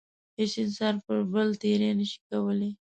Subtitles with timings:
[0.39, 2.71] هیڅ انسان پر بل تېرۍ نشي کولای.